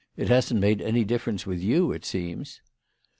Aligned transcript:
It 0.17 0.29
hasn't 0.29 0.59
made 0.59 0.81
any 0.81 1.03
difference 1.03 1.45
with 1.45 1.59
you, 1.61 1.91
it 1.91 2.03
seems." 2.05 2.59